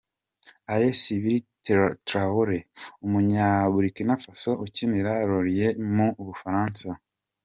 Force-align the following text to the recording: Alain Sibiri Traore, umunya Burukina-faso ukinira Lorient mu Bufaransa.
Alain 0.71 0.95
Sibiri 1.01 1.39
Traore, 2.05 2.59
umunya 3.05 3.45
Burukina-faso 3.73 4.51
ukinira 4.65 5.11
Lorient 5.29 5.77
mu 5.95 6.07
Bufaransa. 6.27 6.87